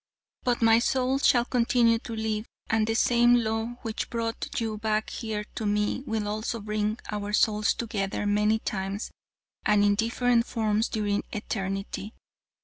[0.43, 5.11] "But my soul shall continue to live, and the same law which brought you back
[5.11, 9.11] here to me will also bring our souls together many times
[9.63, 12.15] and in different forms during eternity.